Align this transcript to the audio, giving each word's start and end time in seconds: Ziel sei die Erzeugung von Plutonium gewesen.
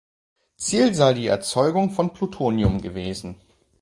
Ziel 0.57 0.95
sei 0.95 1.13
die 1.13 1.27
Erzeugung 1.27 1.91
von 1.91 2.11
Plutonium 2.11 2.81
gewesen. 2.81 3.39